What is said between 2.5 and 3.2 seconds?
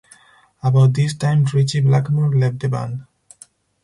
the band.